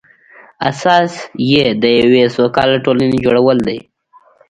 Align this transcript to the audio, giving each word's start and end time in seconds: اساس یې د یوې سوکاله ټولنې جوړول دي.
اساس 0.69 1.11
یې 1.51 1.63
د 1.81 1.83
یوې 2.01 2.23
سوکاله 2.35 2.77
ټولنې 2.85 3.17
جوړول 3.25 3.57
دي. 3.67 3.79